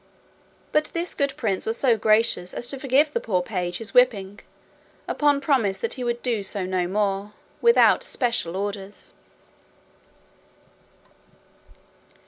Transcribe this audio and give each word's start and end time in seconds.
But 0.71 0.85
this 0.95 1.13
good 1.13 1.37
prince 1.37 1.63
was 1.67 1.77
so 1.77 1.95
gracious 1.95 2.55
as 2.55 2.65
to 2.65 2.79
forgive 2.79 3.13
the 3.13 3.19
poor 3.19 3.43
page 3.43 3.77
his 3.77 3.93
whipping, 3.93 4.39
upon 5.07 5.39
promise 5.39 5.77
that 5.77 5.93
he 5.93 6.03
would 6.03 6.23
do 6.23 6.41
so 6.41 6.65
no 6.65 6.87
more, 6.87 7.33
without 7.61 8.01
special 8.01 8.55
orders. 8.57 9.13